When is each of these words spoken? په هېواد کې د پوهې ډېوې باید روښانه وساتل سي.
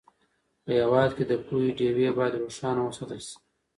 په 0.63 0.71
هېواد 0.79 1.11
کې 1.17 1.23
د 1.27 1.33
پوهې 1.45 1.69
ډېوې 1.77 2.07
باید 2.17 2.39
روښانه 2.41 2.81
وساتل 2.83 3.21
سي. 3.27 3.35